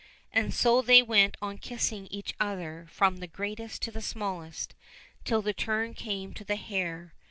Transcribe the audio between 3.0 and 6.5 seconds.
the greatest to the smallest, till the turn came to